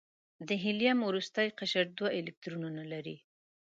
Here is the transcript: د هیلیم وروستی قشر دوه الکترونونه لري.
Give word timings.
د 0.47 0.49
هیلیم 0.63 0.97
وروستی 1.09 1.47
قشر 1.59 1.85
دوه 1.97 2.09
الکترونونه 2.19 2.83
لري. 2.91 3.17